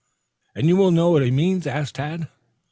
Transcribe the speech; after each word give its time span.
"And 0.55 0.67
you 0.67 0.77
will 0.77 0.89
know 0.89 1.11
what 1.11 1.21
he 1.21 1.29
means?" 1.29 1.67
asked 1.67 1.93
Tad. 1.93 2.27